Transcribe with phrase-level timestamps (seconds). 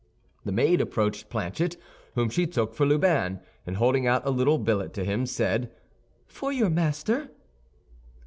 [0.45, 1.77] The maid approached Planchet,
[2.15, 5.69] whom she took for Lubin, and holding out a little billet to him said,
[6.25, 7.29] "For your master."